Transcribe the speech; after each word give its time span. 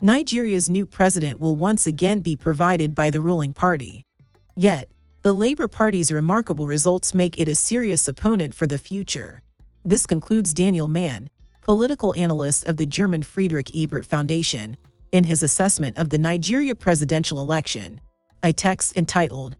Nigeria's 0.00 0.70
new 0.70 0.86
president 0.86 1.40
will 1.40 1.56
once 1.56 1.84
again 1.84 2.20
be 2.20 2.36
provided 2.36 2.94
by 2.94 3.10
the 3.10 3.20
ruling 3.20 3.52
party. 3.52 4.04
Yet, 4.54 4.88
the 5.22 5.32
Labour 5.32 5.66
Party's 5.66 6.12
remarkable 6.12 6.68
results 6.68 7.14
make 7.14 7.36
it 7.36 7.48
a 7.48 7.56
serious 7.56 8.06
opponent 8.06 8.54
for 8.54 8.68
the 8.68 8.78
future. 8.78 9.42
This 9.84 10.06
concludes 10.06 10.54
Daniel 10.54 10.86
Mann, 10.86 11.28
political 11.62 12.14
analyst 12.14 12.68
of 12.68 12.76
the 12.76 12.86
German 12.86 13.24
Friedrich 13.24 13.74
Ebert 13.74 14.06
Foundation, 14.06 14.76
in 15.10 15.24
his 15.24 15.42
assessment 15.42 15.98
of 15.98 16.10
the 16.10 16.18
Nigeria 16.18 16.76
presidential 16.76 17.40
election. 17.40 18.00
A 18.44 18.52
text 18.52 18.96
entitled, 18.96 19.56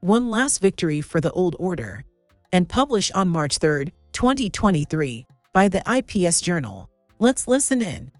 One 0.00 0.28
Last 0.28 0.60
Victory 0.60 1.00
for 1.00 1.20
the 1.20 1.30
Old 1.30 1.54
Order, 1.56 2.04
and 2.52 2.68
published 2.68 3.12
on 3.14 3.28
March 3.28 3.58
3, 3.58 3.92
2023, 4.10 5.24
by 5.52 5.68
the 5.68 5.84
IPS 5.88 6.40
Journal. 6.40 6.90
Let's 7.20 7.46
listen 7.46 7.80
in. 7.80 8.10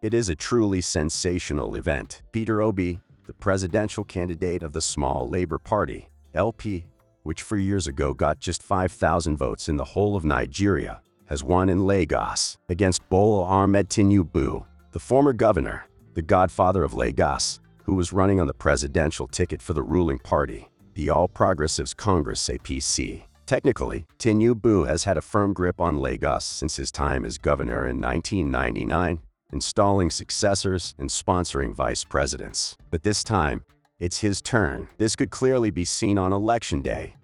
It 0.00 0.14
is 0.14 0.28
a 0.28 0.36
truly 0.36 0.80
sensational 0.80 1.74
event. 1.74 2.22
Peter 2.30 2.62
Obi, 2.62 3.00
the 3.26 3.32
presidential 3.32 4.04
candidate 4.04 4.62
of 4.62 4.72
the 4.72 4.80
small 4.80 5.28
Labour 5.28 5.58
Party, 5.58 6.08
LP, 6.34 6.86
which 7.24 7.42
four 7.42 7.58
years 7.58 7.88
ago 7.88 8.14
got 8.14 8.38
just 8.38 8.62
5,000 8.62 9.36
votes 9.36 9.68
in 9.68 9.76
the 9.76 9.84
whole 9.84 10.14
of 10.14 10.24
Nigeria, 10.24 11.00
has 11.26 11.42
won 11.42 11.68
in 11.68 11.84
Lagos 11.84 12.58
against 12.68 13.08
Bola 13.08 13.42
Ahmed 13.42 13.88
Tinubu, 13.88 14.64
the 14.92 15.00
former 15.00 15.32
governor, 15.32 15.84
the 16.14 16.22
godfather 16.22 16.84
of 16.84 16.94
Lagos, 16.94 17.58
who 17.82 17.94
was 17.94 18.12
running 18.12 18.40
on 18.40 18.46
the 18.46 18.54
presidential 18.54 19.26
ticket 19.26 19.60
for 19.60 19.72
the 19.72 19.82
ruling 19.82 20.20
party, 20.20 20.68
the 20.94 21.10
All 21.10 21.26
Progressives 21.26 21.92
Congress 21.92 22.48
APC. 22.48 23.24
Technically, 23.46 24.06
Tinubu 24.20 24.86
has 24.86 25.02
had 25.02 25.16
a 25.16 25.22
firm 25.22 25.52
grip 25.52 25.80
on 25.80 25.98
Lagos 25.98 26.44
since 26.44 26.76
his 26.76 26.92
time 26.92 27.24
as 27.24 27.36
governor 27.36 27.88
in 27.88 28.00
1999, 28.00 29.22
installing 29.52 30.10
successors 30.10 30.94
and 30.98 31.08
sponsoring 31.08 31.74
vice 31.74 32.04
presidents. 32.04 32.76
But 32.90 33.02
this 33.02 33.24
time, 33.24 33.64
it's 33.98 34.20
his 34.20 34.40
turn. 34.40 34.88
This 34.98 35.16
could 35.16 35.30
clearly 35.30 35.70
be 35.70 35.84
seen 35.84 36.18
on 36.18 36.32
election 36.32 36.82
day. 36.82 37.14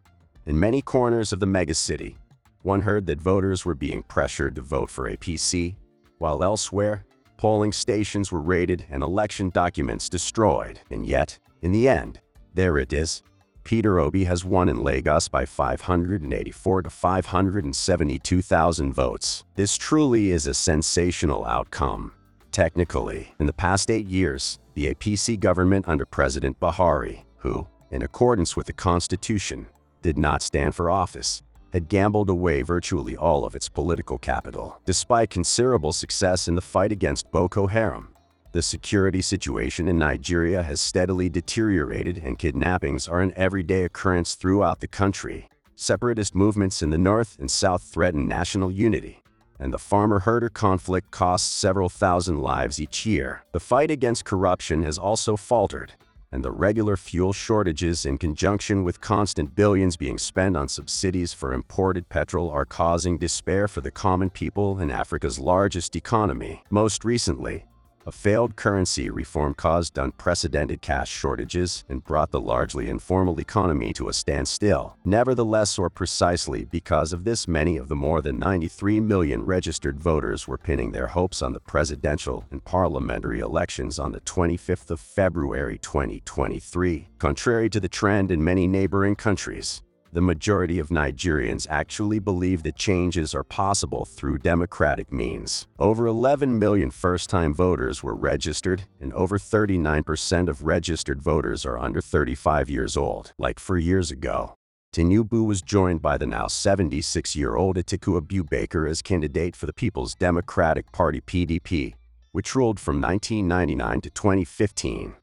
In 0.47 0.59
many 0.59 0.83
corners 0.83 1.33
of 1.33 1.41
the 1.41 1.47
megacity, 1.47 2.17
one 2.63 2.81
heard 2.81 3.07
that 3.07 3.21
voters 3.21 3.65
were 3.65 3.75
being 3.75 4.03
pressured 4.05 4.55
to 4.55 4.63
vote 4.63 4.91
for 4.91 5.11
APC, 5.11 5.75
while 6.19 6.43
elsewhere, 6.43 7.05
polling 7.37 7.73
stations 7.73 8.33
were 8.33 8.41
raided 8.41 8.85
and 8.91 9.03
election 9.03 9.51
documents 9.51 10.09
destroyed. 10.09 10.81
And 10.91 11.07
yet, 11.07 11.39
in 11.63 11.73
the 11.73 11.89
end, 11.89 12.21
there 12.55 12.79
it 12.79 12.93
is. 12.93 13.23
Peter 13.65 13.99
Obi 13.99 14.25
has 14.25 14.45
won 14.45 14.69
in 14.69 14.83
Lagos 14.83 15.27
by 15.27 15.47
584 15.47 16.83
to 16.83 16.91
572,000 16.91 18.93
votes. 18.93 19.45
This 19.57 19.79
truly 19.79 20.31
is 20.31 20.47
a 20.47 20.53
sensational 20.53 21.47
outcome. 21.47 22.13
Technically, 22.53 23.35
in 23.41 23.47
the 23.47 23.55
past 23.55 23.91
eight 23.91 24.07
years, 24.07 24.59
the 24.75 24.95
APC 24.95 25.41
government 25.41 25.89
under 25.89 26.05
President 26.05 26.61
Buhari, 26.61 27.25
who, 27.39 27.67
in 27.91 28.03
accordance 28.03 28.55
with 28.55 28.67
the 28.67 28.73
Constitution, 28.73 29.67
did 30.03 30.19
not 30.19 30.43
stand 30.43 30.75
for 30.75 30.91
office, 30.91 31.43
had 31.73 31.89
gambled 31.89 32.31
away 32.31 32.63
virtually 32.63 33.17
all 33.17 33.45
of 33.45 33.57
its 33.57 33.69
political 33.69 34.19
capital. 34.19 34.81
Despite 34.85 35.31
considerable 35.31 35.93
success 35.93 36.47
in 36.47 36.55
the 36.55 36.61
fight 36.61 36.93
against 36.93 37.33
Boko 37.33 37.67
Haram, 37.67 38.14
the 38.55 38.63
security 38.63 39.21
situation 39.21 39.89
in 39.89 39.99
Nigeria 39.99 40.63
has 40.63 40.81
steadily 40.81 41.29
deteriorated 41.29 42.19
and 42.19 42.39
kidnappings 42.39 43.09
are 43.09 43.21
an 43.21 43.33
everyday 43.35 43.83
occurrence 43.83 44.37
throughout 44.37 44.79
the 44.79 44.87
country. 44.87 45.49
Separatist 45.75 46.37
movements 46.37 46.81
in 46.81 46.91
the 46.91 46.97
north 46.97 47.37
and 47.41 47.51
south 47.51 47.83
threaten 47.83 48.29
national 48.29 48.71
unity, 48.71 49.21
and 49.59 49.73
the 49.75 49.79
farmer-herder 49.79 50.51
conflict 50.51 51.11
costs 51.11 51.53
several 51.53 51.89
thousand 51.89 52.39
lives 52.39 52.81
each 52.81 53.05
year. 53.05 53.43
The 53.51 53.59
fight 53.59 53.91
against 53.91 54.25
corruption 54.25 54.85
has 54.85 54.99
also 54.99 55.37
faltered, 55.37 55.95
and 56.31 56.45
the 56.45 56.53
regular 56.53 56.97
fuel 56.97 57.33
shortages 57.33 58.07
in 58.07 58.19
conjunction 58.19 58.85
with 58.85 59.01
constant 59.01 59.57
billions 59.57 59.97
being 59.97 60.17
spent 60.17 60.57
on 60.57 60.69
subsidies 60.69 61.33
for 61.33 61.53
imported 61.53 62.09
petrol 62.09 62.51
are 62.51 62.65
causing 62.65 63.19
despair 63.19 63.67
for 63.67 63.81
the 63.81 63.91
common 63.91 64.31
people 64.31 64.79
in 64.79 64.93
Africa's 64.93 65.41
largest 65.41 65.97
economy. 65.97 66.63
Most 66.71 67.05
recently, 67.05 67.65
a 68.07 68.13
failed 68.13 68.57
currency 68.57 69.11
reform 69.11 69.55
caused 69.55 69.99
unprecedented 69.99 70.83
cash 70.83 71.11
shortages 71.11 71.85
and 71.89 72.05
brought 72.05 72.31
the 72.31 72.41
largely 72.41 72.89
informal 72.89 73.41
economy 73.41 73.93
to 73.95 74.09
a 74.09 74.13
standstill. 74.13 74.97
Nevertheless, 75.05 75.79
or 75.79 75.89
precisely 75.89 76.65
because 76.65 77.13
of 77.13 77.25
this, 77.25 77.49
many 77.49 77.77
of 77.77 77.89
the 77.89 77.97
more 77.97 78.21
than 78.21 78.39
93 78.39 79.01
million 79.01 79.45
registered 79.45 79.99
voters 79.99 80.47
were 80.47 80.59
pinning 80.59 80.93
their 80.93 81.09
hopes 81.09 81.43
on 81.43 81.53
the 81.53 81.61
presidential 81.61 82.45
and 82.51 82.65
parliamentary 82.65 83.41
elections 83.41 83.99
on 83.99 84.13
the 84.13 84.21
25th 84.21 84.91
of 84.91 85.01
February 85.01 85.79
2023. 85.79 87.09
Contrary 87.19 87.71
to 87.71 87.81
the 87.81 87.89
trend 87.89 88.31
in 88.31 88.45
many 88.45 88.67
neighboring 88.67 89.17
countries, 89.17 89.83
the 90.15 90.21
majority 90.21 90.79
of 90.79 90.91
Nigerians 90.91 91.67
actually 91.69 92.21
believe 92.21 92.63
that 92.63 92.77
changes 92.77 93.35
are 93.35 93.43
possible 93.43 94.05
through 94.05 94.39
democratic 94.39 95.13
means. 95.13 95.67
Over 95.77 96.07
11 96.07 96.57
million 96.57 96.93
first-time 96.93 97.53
voters 97.53 98.05
were 98.05 98.15
registered, 98.15 98.85
and 99.01 99.13
over 99.13 99.39
39% 99.39 100.49
of 100.49 100.63
registered 100.63 101.21
voters 101.21 101.67
are 101.67 101.81
under 101.81 102.01
35 102.01 102.71
years 102.71 102.97
old, 102.97 103.33
like 103.39 103.59
four 103.59 103.77
years 103.77 104.13
ago. 104.13 104.55
Tinubu 104.95 105.45
was 105.45 105.63
joined 105.63 106.01
by 106.01 106.17
the 106.17 106.29
now 106.29 106.47
76-year-old 106.47 107.75
Atiku 107.75 108.21
Abubakar 108.21 108.89
as 108.89 109.03
candidate 109.03 109.57
for 109.57 109.67
the 109.67 109.73
People's 109.73 110.15
Democratic 110.15 110.93
Party 110.93 111.23
PDP, 111.23 111.95
which 112.31 112.55
ruled 112.55 112.79
from 112.79 113.01
1999 113.01 114.01
to 114.03 114.11
2015 114.11 115.17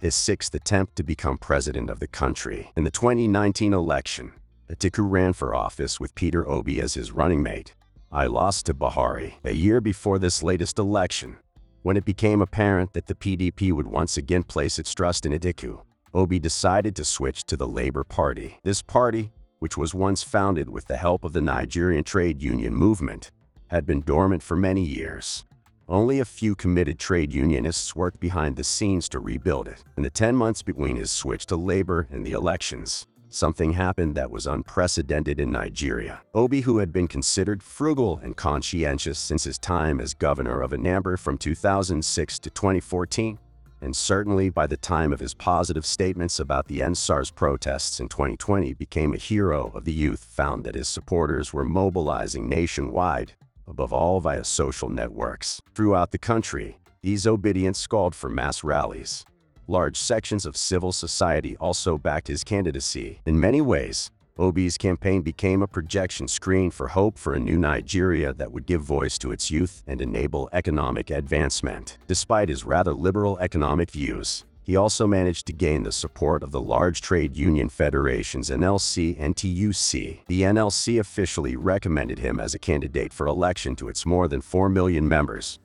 his 0.00 0.14
sixth 0.14 0.54
attempt 0.54 0.96
to 0.96 1.02
become 1.02 1.38
president 1.38 1.90
of 1.90 2.00
the 2.00 2.06
country. 2.06 2.70
In 2.76 2.84
the 2.84 2.90
2019 2.90 3.72
election, 3.72 4.32
Atiku 4.70 5.08
ran 5.08 5.32
for 5.32 5.54
office 5.54 5.98
with 5.98 6.14
Peter 6.14 6.48
Obi 6.48 6.80
as 6.80 6.94
his 6.94 7.12
running 7.12 7.42
mate. 7.42 7.74
I 8.12 8.26
lost 8.26 8.66
to 8.66 8.74
Buhari 8.74 9.34
a 9.44 9.52
year 9.52 9.80
before 9.80 10.18
this 10.18 10.42
latest 10.42 10.78
election. 10.78 11.36
When 11.82 11.96
it 11.96 12.04
became 12.04 12.42
apparent 12.42 12.92
that 12.92 13.06
the 13.06 13.14
PDP 13.14 13.72
would 13.72 13.86
once 13.86 14.16
again 14.16 14.42
place 14.42 14.78
its 14.78 14.94
trust 14.94 15.24
in 15.26 15.32
Atiku, 15.32 15.82
Obi 16.14 16.38
decided 16.38 16.96
to 16.96 17.04
switch 17.04 17.44
to 17.44 17.56
the 17.56 17.66
Labour 17.66 18.04
Party. 18.04 18.58
This 18.64 18.82
party, 18.82 19.30
which 19.58 19.76
was 19.76 19.94
once 19.94 20.22
founded 20.22 20.68
with 20.68 20.86
the 20.86 20.96
help 20.96 21.24
of 21.24 21.32
the 21.32 21.40
Nigerian 21.40 22.04
trade 22.04 22.42
union 22.42 22.74
movement, 22.74 23.30
had 23.68 23.84
been 23.86 24.00
dormant 24.00 24.42
for 24.42 24.56
many 24.56 24.82
years. 24.82 25.44
Only 25.90 26.20
a 26.20 26.26
few 26.26 26.54
committed 26.54 26.98
trade 26.98 27.32
unionists 27.32 27.96
worked 27.96 28.20
behind 28.20 28.56
the 28.56 28.64
scenes 28.64 29.08
to 29.08 29.20
rebuild 29.20 29.68
it. 29.68 29.82
In 29.96 30.02
the 30.02 30.10
10 30.10 30.36
months 30.36 30.60
between 30.60 30.96
his 30.96 31.10
switch 31.10 31.46
to 31.46 31.56
labor 31.56 32.06
and 32.10 32.26
the 32.26 32.32
elections, 32.32 33.06
something 33.30 33.72
happened 33.72 34.14
that 34.14 34.30
was 34.30 34.46
unprecedented 34.46 35.40
in 35.40 35.50
Nigeria. 35.50 36.20
Obi, 36.34 36.60
who 36.60 36.76
had 36.76 36.92
been 36.92 37.08
considered 37.08 37.62
frugal 37.62 38.20
and 38.22 38.36
conscientious 38.36 39.18
since 39.18 39.44
his 39.44 39.58
time 39.58 39.98
as 39.98 40.12
governor 40.12 40.60
of 40.60 40.72
Anambra 40.72 41.18
from 41.18 41.38
2006 41.38 42.38
to 42.38 42.50
2014, 42.50 43.38
and 43.80 43.96
certainly 43.96 44.50
by 44.50 44.66
the 44.66 44.76
time 44.76 45.10
of 45.10 45.20
his 45.20 45.32
positive 45.32 45.86
statements 45.86 46.38
about 46.38 46.68
the 46.68 46.80
EndSARS 46.80 47.34
protests 47.34 47.98
in 47.98 48.10
2020 48.10 48.74
became 48.74 49.14
a 49.14 49.18
hero 49.18 49.72
of 49.74 49.86
the 49.86 49.92
youth, 49.92 50.22
found 50.22 50.64
that 50.64 50.74
his 50.74 50.88
supporters 50.88 51.54
were 51.54 51.64
mobilizing 51.64 52.46
nationwide 52.46 53.32
above 53.68 53.92
all 53.92 54.20
via 54.20 54.44
social 54.44 54.88
networks. 54.88 55.60
Throughout 55.74 56.10
the 56.10 56.18
country, 56.18 56.78
these 57.02 57.26
Obidients 57.26 57.88
called 57.88 58.14
for 58.14 58.28
mass 58.28 58.64
rallies. 58.64 59.24
Large 59.66 59.98
sections 59.98 60.46
of 60.46 60.56
civil 60.56 60.92
society 60.92 61.56
also 61.58 61.98
backed 61.98 62.28
his 62.28 62.42
candidacy. 62.42 63.20
In 63.26 63.38
many 63.38 63.60
ways, 63.60 64.10
Obi's 64.38 64.78
campaign 64.78 65.22
became 65.22 65.62
a 65.62 65.66
projection 65.66 66.28
screen 66.28 66.70
for 66.70 66.88
hope 66.88 67.18
for 67.18 67.34
a 67.34 67.40
new 67.40 67.58
Nigeria 67.58 68.32
that 68.34 68.52
would 68.52 68.66
give 68.66 68.80
voice 68.80 69.18
to 69.18 69.32
its 69.32 69.50
youth 69.50 69.82
and 69.86 70.00
enable 70.00 70.48
economic 70.52 71.10
advancement. 71.10 71.98
Despite 72.06 72.48
his 72.48 72.64
rather 72.64 72.94
liberal 72.94 73.36
economic 73.40 73.90
views, 73.90 74.44
he 74.68 74.76
also 74.76 75.06
managed 75.06 75.46
to 75.46 75.52
gain 75.54 75.82
the 75.82 75.90
support 75.90 76.42
of 76.42 76.50
the 76.50 76.60
large 76.60 77.00
trade 77.00 77.34
union 77.34 77.70
federations 77.70 78.50
NLC 78.50 79.16
and 79.18 79.34
TUC. 79.34 80.26
The 80.26 80.42
NLC 80.42 81.00
officially 81.00 81.56
recommended 81.56 82.18
him 82.18 82.38
as 82.38 82.52
a 82.52 82.58
candidate 82.58 83.10
for 83.10 83.26
election 83.26 83.74
to 83.76 83.88
its 83.88 84.04
more 84.04 84.28
than 84.28 84.42
4 84.42 84.68
million 84.68 85.08
members. 85.08 85.58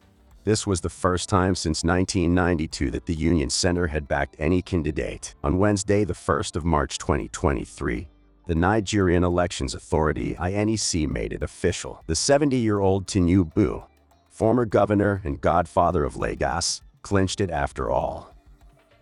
This 0.46 0.66
was 0.66 0.80
the 0.80 0.90
first 0.90 1.28
time 1.28 1.54
since 1.54 1.84
1992 1.84 2.92
that 2.92 3.06
the 3.06 3.14
Union 3.14 3.50
Center 3.50 3.88
had 3.88 4.08
backed 4.08 4.38
any 4.40 4.62
candidate. 4.62 5.36
On 5.44 5.58
Wednesday, 5.60 6.06
the 6.06 6.14
1st 6.14 6.56
of 6.56 6.64
March 6.64 6.98
2023, 6.98 8.08
the 8.48 8.56
Nigerian 8.56 9.26
Elections 9.26 9.76
Authority 9.76 10.36
INEC 10.36 11.10
made 11.10 11.34
it 11.34 11.44
official. 11.44 12.02
The 12.08 12.14
70-year-old 12.14 13.08
Tinubu, 13.08 13.86
former 14.30 14.64
governor 14.64 15.20
and 15.26 15.42
godfather 15.42 16.06
of 16.06 16.16
Lagos, 16.16 16.82
clinched 17.02 17.42
it 17.42 17.50
after 17.52 17.90
all 17.90 18.33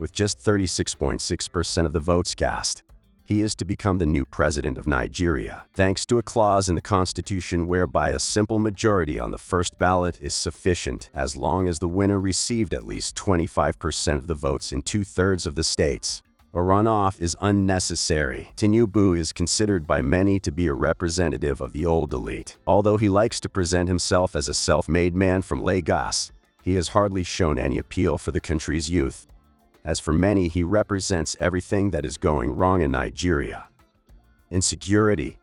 with 0.01 0.11
just 0.11 0.39
36.6% 0.39 1.85
of 1.85 1.93
the 1.93 1.99
votes 1.99 2.33
cast. 2.33 2.81
He 3.23 3.41
is 3.41 3.53
to 3.55 3.65
become 3.65 3.99
the 3.99 4.05
new 4.07 4.25
president 4.25 4.79
of 4.79 4.87
Nigeria, 4.87 5.63
thanks 5.73 6.07
to 6.07 6.17
a 6.17 6.23
clause 6.23 6.67
in 6.67 6.75
the 6.75 6.81
constitution 6.81 7.67
whereby 7.67 8.09
a 8.09 8.19
simple 8.19 8.57
majority 8.57 9.19
on 9.19 9.29
the 9.29 9.37
first 9.37 9.77
ballot 9.77 10.19
is 10.19 10.33
sufficient 10.33 11.11
as 11.13 11.37
long 11.37 11.67
as 11.67 11.77
the 11.77 11.87
winner 11.87 12.19
received 12.19 12.73
at 12.73 12.85
least 12.85 13.15
25% 13.15 14.15
of 14.15 14.25
the 14.25 14.33
votes 14.33 14.71
in 14.73 14.81
two-thirds 14.81 15.45
of 15.45 15.53
the 15.53 15.63
states. 15.63 16.23
A 16.53 16.57
runoff 16.57 17.21
is 17.21 17.37
unnecessary. 17.39 18.49
Tinubu 18.57 19.17
is 19.17 19.31
considered 19.31 19.85
by 19.85 20.01
many 20.01 20.39
to 20.39 20.51
be 20.51 20.65
a 20.67 20.73
representative 20.73 21.61
of 21.61 21.73
the 21.73 21.85
old 21.85 22.11
elite. 22.11 22.57
Although 22.65 22.97
he 22.97 23.07
likes 23.07 23.39
to 23.41 23.49
present 23.49 23.87
himself 23.87 24.35
as 24.35 24.49
a 24.49 24.53
self-made 24.53 25.15
man 25.15 25.43
from 25.43 25.63
Lagos, 25.63 26.31
he 26.63 26.73
has 26.73 26.89
hardly 26.89 27.23
shown 27.23 27.57
any 27.57 27.77
appeal 27.77 28.17
for 28.17 28.31
the 28.31 28.41
country's 28.41 28.89
youth. 28.89 29.27
As 29.83 29.99
for 29.99 30.13
many, 30.13 30.47
he 30.47 30.63
represents 30.63 31.35
everything 31.39 31.91
that 31.91 32.05
is 32.05 32.17
going 32.17 32.55
wrong 32.55 32.81
in 32.81 32.91
Nigeria. 32.91 33.67
Insecurity, 34.51 35.39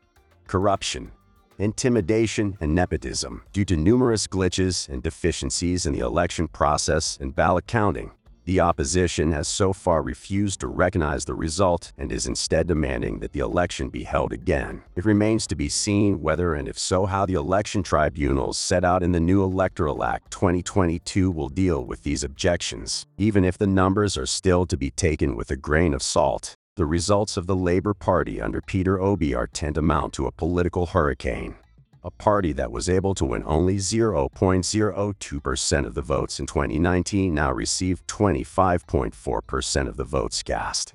corruption, 0.47 1.11
intimidation, 1.59 2.57
and 2.61 2.75
nepotism 2.75 3.43
due 3.53 3.65
to 3.65 3.77
numerous 3.77 4.27
glitches 4.27 4.89
and 4.89 5.03
deficiencies 5.03 5.87
in 5.87 5.93
the 5.93 6.01
election 6.01 6.47
process 6.47 7.19
and 7.21 7.35
ballot 7.35 7.67
counting. 7.67 8.13
The 8.49 8.61
opposition 8.61 9.33
has 9.33 9.47
so 9.47 9.75
far 9.75 10.01
refused 10.01 10.61
to 10.61 10.69
recognize 10.69 11.27
the 11.27 11.35
result 11.35 11.93
and 11.99 12.11
is 12.11 12.27
instead 12.27 12.67
demanding 12.67 13.19
that 13.19 13.33
the 13.33 13.41
election 13.41 13.91
be 13.91 14.05
held 14.05 14.33
again. 14.33 14.81
It 14.97 15.05
remains 15.05 15.47
to 15.49 15.55
be 15.55 15.69
seen 15.69 16.23
whether 16.23 16.55
and 16.55 16.67
if 16.67 16.79
so 16.79 17.05
how 17.05 17.27
the 17.27 17.35
election 17.35 17.83
tribunals 17.83 18.57
set 18.57 18.87
out 18.87 19.03
in 19.03 19.13
the 19.13 19.21
new 19.21 19.45
Electoral 19.45 20.03
Act 20.03 20.31
2022 20.31 21.31
will 21.31 21.51
deal 21.51 21.85
with 21.85 22.05
these 22.05 22.25
objections. 22.25 23.05
Even 23.19 23.45
if 23.45 23.59
the 23.59 23.67
numbers 23.67 24.17
are 24.17 24.25
still 24.25 24.65
to 24.65 24.79
be 24.79 24.93
taken 24.93 25.37
with 25.37 25.51
a 25.51 25.57
grain 25.57 25.93
of 25.93 26.03
salt, 26.03 26.55
the 26.77 26.87
results 26.87 27.37
of 27.37 27.47
the 27.47 27.55
Labour 27.55 27.93
Party 27.93 28.41
under 28.41 28.63
Peter 28.63 28.99
Obi 28.99 29.35
are 29.35 29.47
tantamount 29.47 30.15
to 30.15 30.27
a 30.27 30.33
political 30.33 30.87
hurricane 30.87 31.55
a 32.09 32.11
party 32.11 32.53
that 32.55 32.73
was 32.73 32.89
able 32.89 33.15
to 33.15 33.27
win 33.27 33.43
only 33.45 33.77
0.02% 33.77 35.87
of 35.87 35.95
the 35.95 36.01
votes 36.01 36.41
in 36.41 36.47
2019 36.47 37.35
now 37.35 37.53
received 37.53 38.07
25.4% 38.07 39.89
of 39.89 39.99
the 39.99 40.05
votes 40.05 40.43
cast. 40.43 40.95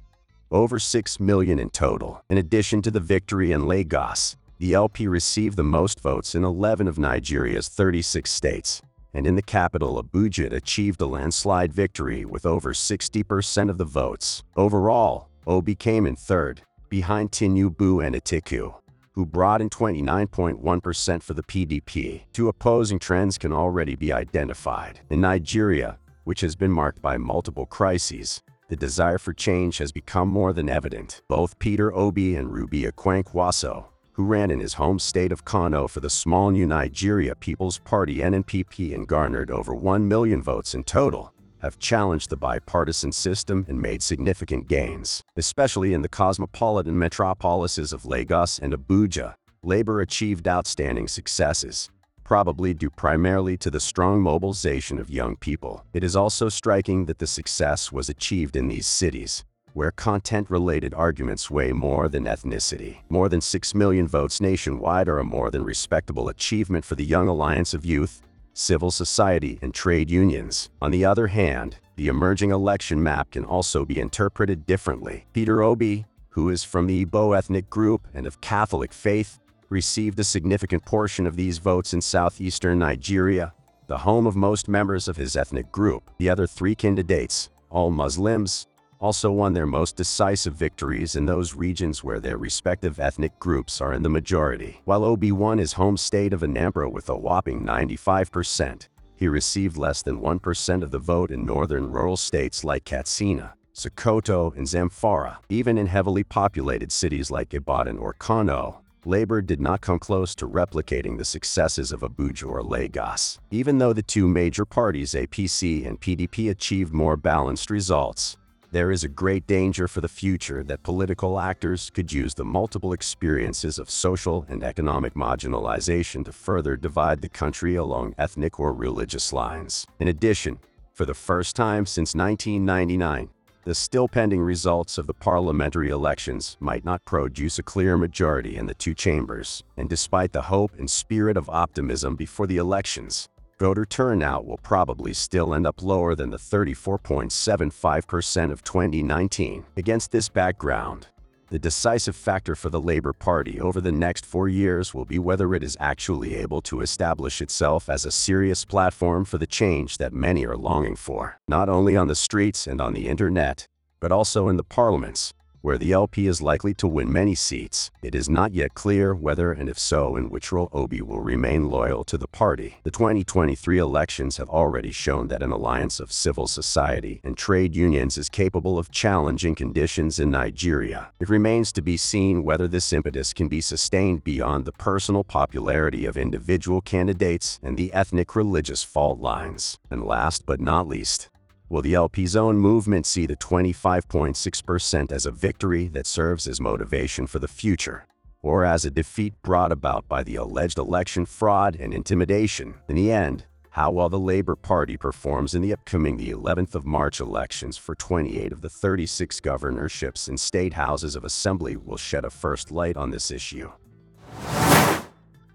Over 0.50 0.80
6 0.80 1.20
million 1.20 1.60
in 1.60 1.70
total. 1.70 2.24
In 2.32 2.40
addition 2.40 2.82
to 2.82 2.90
the 2.90 3.00
victory 3.00 3.52
in 3.52 3.68
Lagos, 3.68 4.38
the 4.58 4.74
LP 4.74 5.08
received 5.08 5.56
the 5.56 5.64
most 5.64 6.00
votes 6.00 6.34
in 6.34 6.44
11 6.44 6.88
of 6.88 6.98
Nigeria's 6.98 7.70
36 7.70 8.32
states, 8.32 8.82
and 9.14 9.28
in 9.28 9.36
the 9.36 9.44
capital 9.44 10.02
Abuja 10.02 10.46
it 10.46 10.54
achieved 10.54 11.00
a 11.00 11.06
landslide 11.06 11.72
victory 11.72 12.26
with 12.26 12.44
over 12.44 12.74
60% 12.74 13.70
of 13.70 13.78
the 13.78 13.86
votes. 13.86 14.44
Overall, 14.56 15.30
Obi 15.46 15.76
came 15.76 16.08
in 16.08 16.16
third, 16.16 16.64
behind 16.90 17.32
Tinubu 17.32 18.04
and 18.04 18.16
Atiku 18.16 18.74
who 19.14 19.26
brought 19.26 19.62
in 19.62 19.70
29.1% 19.70 21.24
for 21.24 21.34
the 21.34 21.44
PDP. 21.44 22.24
Two 22.34 22.48
opposing 22.48 23.00
trends 23.00 23.38
can 23.38 23.54
already 23.54 23.96
be 23.96 24.12
identified. 24.12 25.00
In 25.10 25.22
Nigeria, 25.22 26.00
which 26.24 26.42
has 26.42 26.56
been 26.56 26.72
marked 26.72 27.02
by 27.02 27.18
multiple 27.18 27.66
crises, 27.66 28.42
the 28.70 28.76
desire 28.76 29.18
for 29.18 29.34
change 29.34 29.78
has 29.78 29.92
become 29.92 30.30
more 30.30 30.54
than 30.54 30.70
evident. 30.70 31.22
Both 31.28 31.60
Peter 31.60 31.94
Obi 31.94 32.36
and 32.36 32.50
Rabiu 32.50 32.92
Kwankwaso, 32.92 33.86
who 34.14 34.26
ran 34.26 34.50
in 34.50 34.60
his 34.60 34.76
home 34.76 35.00
state 35.00 35.32
of 35.32 35.46
Kano 35.46 35.88
for 35.88 36.00
the 36.00 36.10
small 36.10 36.50
New 36.50 36.66
Nigeria 36.66 37.36
People's 37.36 37.80
Party 37.80 38.18
NNPP 38.18 38.94
and 38.96 39.08
garnered 39.08 39.52
over 39.52 39.76
1 39.76 40.08
million 40.08 40.42
votes 40.42 40.74
in 40.74 40.84
total, 40.84 41.34
have 41.64 41.80
challenged 41.80 42.30
the 42.30 42.38
bipartisan 42.38 43.12
system 43.12 43.66
and 43.68 43.82
made 43.82 44.04
significant 44.04 44.68
gains, 44.68 45.24
especially 45.38 45.94
in 45.94 46.04
the 46.04 46.10
cosmopolitan 46.10 47.00
metropolises 47.00 47.94
of 47.94 48.06
Lagos 48.06 48.60
and 48.60 48.74
Abuja. 48.74 49.34
Labor 49.64 50.02
achieved 50.02 50.48
outstanding 50.48 51.08
successes, 51.08 51.90
probably 52.26 52.74
due 52.74 52.90
primarily 52.90 53.56
to 53.58 53.72
the 53.72 53.80
strong 53.80 54.22
mobilization 54.22 55.00
of 55.00 55.10
young 55.10 55.38
people. 55.38 55.86
It 55.94 56.04
is 56.04 56.18
also 56.18 56.50
striking 56.50 57.06
that 57.06 57.20
the 57.20 57.28
success 57.28 57.92
was 57.92 58.10
achieved 58.10 58.58
in 58.58 58.68
these 58.68 58.86
cities, 58.86 59.46
where 59.74 59.92
content-related 59.92 60.94
arguments 60.94 61.50
weigh 61.50 61.72
more 61.72 62.10
than 62.10 62.26
ethnicity. 62.26 62.98
More 63.10 63.30
than 63.30 63.42
6 63.42 63.74
million 63.74 64.08
votes 64.08 64.42
nationwide 64.42 65.08
are 65.08 65.20
a 65.20 65.24
more 65.24 65.50
than 65.50 65.64
respectable 65.64 66.28
achievement 66.28 66.84
for 66.86 66.96
the 66.96 67.06
Young 67.06 67.28
Alliance 67.28 67.74
of 67.74 67.86
Youth, 67.86 68.22
civil 68.54 68.92
society, 68.92 69.60
and 69.62 69.74
trade 69.74 70.10
unions. 70.10 70.70
On 70.82 70.92
the 70.92 71.06
other 71.06 71.28
hand, 71.28 71.78
the 71.96 72.08
emerging 72.08 72.52
election 72.52 73.02
map 73.02 73.32
can 73.32 73.46
also 73.46 73.86
be 73.86 74.00
interpreted 74.00 74.66
differently. 74.66 75.26
Peter 75.34 75.62
Obi, 75.62 76.06
who 76.30 76.50
is 76.50 76.64
from 76.64 76.88
the 76.88 77.06
Igbo 77.06 77.38
ethnic 77.38 77.70
group 77.70 78.08
and 78.14 78.26
of 78.26 78.42
Catholic 78.42 78.94
faith, 78.94 79.40
received 79.70 80.20
a 80.20 80.24
significant 80.24 80.86
portion 80.86 81.26
of 81.28 81.36
these 81.36 81.58
votes 81.58 81.94
in 81.94 82.02
southeastern 82.02 82.80
Nigeria, 82.80 83.54
the 83.88 84.00
home 84.00 84.26
of 84.26 84.36
most 84.36 84.68
members 84.68 85.08
of 85.08 85.18
his 85.18 85.36
ethnic 85.36 85.72
group. 85.72 86.10
The 86.18 86.30
other 86.30 86.48
three 86.48 86.76
candidates, 86.76 87.50
all 87.70 87.92
Muslims, 87.92 88.68
also 89.04 89.30
won 89.30 89.52
their 89.52 89.66
most 89.66 89.98
decisive 89.98 90.54
victories 90.54 91.18
in 91.18 91.26
those 91.26 91.54
regions 91.54 92.06
where 92.06 92.22
their 92.22 92.38
respective 92.38 93.02
ethnic 93.02 93.38
groups 93.38 93.82
are 93.82 93.94
in 93.94 94.02
the 94.02 94.10
majority. 94.10 94.80
While 94.86 95.04
Obi 95.04 95.34
won 95.34 95.58
his 95.58 95.74
home 95.74 95.98
state 95.98 96.32
of 96.32 96.40
Anambra 96.40 96.90
with 96.90 97.10
a 97.10 97.18
whopping 97.18 97.66
95%, 97.66 98.88
he 99.18 99.28
received 99.28 99.76
less 99.76 100.02
than 100.04 100.22
1% 100.22 100.84
of 100.84 100.92
the 100.92 101.00
vote 101.00 101.32
in 101.32 101.46
northern 101.46 101.92
rural 101.92 102.16
states 102.16 102.64
like 102.64 102.86
Katsina, 102.86 103.56
Sokoto, 103.74 104.56
and 104.56 104.66
Zamfara. 104.66 105.36
Even 105.50 105.78
in 105.78 105.88
heavily 105.88 106.24
populated 106.24 106.90
cities 106.90 107.30
like 107.30 107.54
Ibadan 107.54 107.98
or 107.98 108.14
Kano, 108.14 108.84
Labour 109.06 109.42
did 109.42 109.60
not 109.60 109.82
come 109.82 110.00
close 110.00 110.34
to 110.36 110.48
replicating 110.48 111.18
the 111.18 111.26
successes 111.26 111.92
of 111.92 112.00
Abuja 112.00 112.48
or 112.48 112.64
Lagos. 112.64 113.38
Even 113.52 113.80
though 113.80 113.92
the 113.92 114.02
two 114.02 114.30
major 114.30 114.64
parties, 114.64 115.14
APC 115.14 115.86
and 115.86 116.00
PDP, 116.00 116.50
achieved 116.50 116.94
more 116.94 117.18
balanced 117.18 117.70
results, 117.70 118.38
there 118.74 118.92
is 118.92 119.04
a 119.04 119.08
great 119.08 119.46
danger 119.46 119.88
for 119.88 120.02
the 120.02 120.08
future 120.08 120.64
that 120.64 120.82
political 120.82 121.40
actors 121.40 121.92
could 121.92 122.12
use 122.12 122.34
the 122.34 122.44
multiple 122.44 122.92
experiences 122.92 123.78
of 123.78 123.88
social 123.88 124.48
and 124.50 124.64
economic 124.64 125.14
marginalization 125.14 126.26
to 126.26 126.32
further 126.32 126.76
divide 126.76 127.22
the 127.22 127.30
country 127.30 127.76
along 127.76 128.16
ethnic 128.18 128.60
or 128.60 128.74
religious 128.74 129.32
lines. 129.32 129.86
In 130.00 130.08
addition, 130.08 130.58
for 130.92 131.06
the 131.06 131.14
first 131.14 131.56
time 131.56 131.86
since 131.86 132.16
1999, 132.16 133.30
the 133.64 133.76
still 133.76 134.08
pending 134.08 134.42
results 134.42 134.98
of 134.98 135.06
the 135.06 135.14
parliamentary 135.14 135.90
elections 135.90 136.58
might 136.60 136.84
not 136.84 137.06
produce 137.06 137.60
a 137.60 137.64
clear 137.64 137.96
majority 137.96 138.58
in 138.58 138.66
the 138.66 138.74
two 138.74 138.96
chambers, 138.96 139.64
and 139.78 139.88
despite 139.88 140.34
the 140.34 140.42
hope 140.42 140.72
and 140.80 140.90
spirit 140.90 141.38
of 141.38 141.48
optimism 141.48 142.16
before 142.16 142.48
the 142.48 142.58
elections, 142.58 143.30
voter 143.64 143.86
turnout 143.86 144.46
will 144.46 144.58
probably 144.58 145.14
still 145.14 145.54
end 145.54 145.66
up 145.66 145.82
lower 145.82 146.16
than 146.16 146.30
the 146.30 146.36
34.75% 146.36 148.52
of 148.52 148.62
2019. 148.62 149.64
Against 149.78 150.12
this 150.12 150.28
background, 150.28 151.08
the 151.50 151.58
decisive 151.58 152.14
factor 152.14 152.56
for 152.56 152.70
the 152.70 152.82
Labour 152.82 153.14
Party 153.14 153.62
over 153.62 153.80
the 153.80 153.90
next 153.90 154.26
four 154.26 154.50
years 154.50 154.94
will 154.94 155.06
be 155.06 155.18
whether 155.18 155.56
it 155.56 155.64
is 155.64 155.78
actually 155.80 156.36
able 156.36 156.62
to 156.62 156.82
establish 156.82 157.42
itself 157.42 157.88
as 157.88 158.04
a 158.04 158.12
serious 158.12 158.66
platform 158.66 159.24
for 159.24 159.38
the 159.38 159.48
change 159.48 159.98
that 159.98 160.12
many 160.12 160.46
are 160.46 160.58
longing 160.58 160.98
for, 160.98 161.40
not 161.48 161.70
only 161.70 161.96
on 161.96 162.10
the 162.10 162.16
streets 162.16 162.68
and 162.68 162.82
on 162.82 162.92
the 162.92 163.08
internet, 163.08 163.66
but 164.02 164.12
also 164.12 164.50
in 164.50 164.58
the 164.58 164.66
parliaments, 164.66 165.34
where 165.64 165.78
the 165.78 165.94
LP 165.94 166.28
is 166.28 166.42
likely 166.42 166.74
to 166.74 166.86
win 166.86 167.10
many 167.10 167.34
seats. 167.34 167.90
It 168.02 168.14
is 168.14 168.30
not 168.30 168.54
yet 168.54 168.74
clear 168.74 169.16
whether 169.16 169.54
and 169.54 169.70
if 169.70 169.80
so 169.80 170.18
in 170.18 170.30
which 170.30 170.52
role 170.52 170.68
Obi 170.74 171.02
will 171.02 171.22
remain 171.22 171.70
loyal 171.70 172.04
to 172.04 172.18
the 172.18 172.28
party. 172.28 172.80
The 172.84 172.92
2023 172.92 173.78
elections 173.78 174.36
have 174.36 174.50
already 174.50 174.92
shown 174.92 175.30
that 175.30 175.42
an 175.42 175.52
alliance 175.52 176.02
of 176.02 176.12
civil 176.12 176.48
society 176.48 177.22
and 177.24 177.38
trade 177.38 177.78
unions 177.78 178.18
is 178.18 178.28
capable 178.28 178.78
of 178.78 178.92
challenging 178.92 179.56
conditions 179.56 180.20
in 180.20 180.30
Nigeria. 180.30 181.14
It 181.22 181.30
remains 181.30 181.72
to 181.72 181.82
be 181.82 181.96
seen 181.96 182.44
whether 182.44 182.68
this 182.68 182.92
impetus 182.92 183.32
can 183.32 183.48
be 183.48 183.62
sustained 183.62 184.26
beyond 184.26 184.66
the 184.66 184.74
personal 184.74 185.24
popularity 185.24 186.06
of 186.06 186.18
individual 186.18 186.82
candidates 186.82 187.62
and 187.64 187.78
the 187.78 187.94
ethnic 187.94 188.36
religious 188.36 188.84
fault 188.84 189.22
lines. 189.22 189.80
And 189.90 190.04
last 190.04 190.46
but 190.46 190.60
not 190.60 190.90
least, 190.90 191.30
Will 191.74 191.82
the 191.82 191.96
LP 191.96 192.28
zone 192.28 192.60
movement 192.60 193.08
see 193.08 193.26
the 193.26 193.36
25.6% 193.36 195.12
as 195.12 195.26
a 195.26 195.32
victory 195.32 195.88
that 195.88 196.06
serves 196.06 196.48
as 196.48 196.62
motivation 196.62 197.26
for 197.26 197.40
the 197.40 197.48
future, 197.48 198.06
or 198.44 198.64
as 198.64 198.86
a 198.86 198.92
defeat 198.92 199.34
brought 199.42 199.72
about 199.72 200.08
by 200.08 200.22
the 200.22 200.36
alleged 200.36 200.78
election 200.78 201.26
fraud 201.26 201.76
and 201.76 201.92
intimidation? 201.92 202.76
In 202.88 202.96
the 202.96 203.12
end, 203.12 203.46
how 203.72 203.90
well 203.90 204.08
the 204.08 204.20
Labour 204.20 204.56
Party 204.56 204.98
performs 204.98 205.56
in 205.56 205.64
the 205.64 205.74
upcoming 205.74 206.18
the 206.18 206.30
11th 206.30 206.76
of 206.76 206.86
March 206.86 207.20
elections 207.20 207.76
for 207.76 207.96
28 207.96 208.52
of 208.52 208.62
the 208.62 208.70
36 208.70 209.40
governorships 209.40 210.28
and 210.28 210.40
state 210.40 210.74
houses 210.74 211.16
of 211.16 211.26
assembly 211.26 211.76
will 211.76 211.98
shed 211.98 212.24
a 212.24 212.30
first 212.30 212.72
light 212.72 212.96
on 212.96 213.10
this 213.10 213.32
issue. 213.32 213.72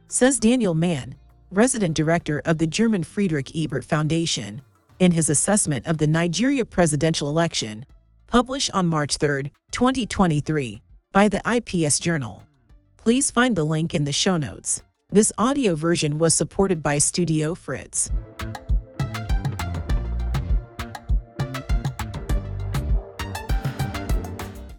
Says 0.08 0.40
Daniel 0.40 0.74
Mann, 0.74 1.14
resident 1.52 1.94
director 1.94 2.42
of 2.44 2.58
the 2.58 2.66
German 2.66 3.04
Friedrich 3.04 3.54
Ebert 3.54 3.84
Foundation 3.84 4.62
in 4.98 5.12
his 5.12 5.30
assessment 5.30 5.86
of 5.86 5.98
the 5.98 6.06
Nigeria 6.06 6.64
presidential 6.64 7.28
election, 7.28 7.86
published 8.26 8.70
on 8.72 8.86
March 8.86 9.16
3, 9.16 9.50
2023. 9.70 10.82
by 11.12 11.28
the 11.28 11.40
IPS 11.46 11.98
Journal. 11.98 12.42
Please 12.96 13.30
find 13.30 13.56
the 13.56 13.64
link 13.64 13.94
in 13.94 14.04
the 14.04 14.12
show 14.12 14.36
notes. 14.36 14.82
This 15.10 15.32
audio 15.38 15.74
version 15.74 16.18
was 16.18 16.34
supported 16.34 16.82
by 16.82 16.98
Studio 16.98 17.54
Fritz. 17.54 18.10